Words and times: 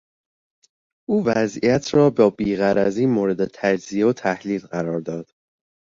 او 1.09 1.25
وضعیت 1.25 1.93
را 1.95 2.09
با 2.09 2.29
بیغرضی 2.29 3.05
مورد 3.05 3.45
تجزیه 3.45 4.05
و 4.05 4.13
تحلیل 4.13 4.61
قرار 4.67 5.01
داد. 5.01 5.31